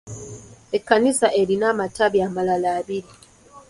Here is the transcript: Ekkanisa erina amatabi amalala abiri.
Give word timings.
Ekkanisa 0.77 1.27
erina 1.41 1.65
amatabi 1.73 2.19
amalala 2.27 2.67
abiri. 2.79 3.09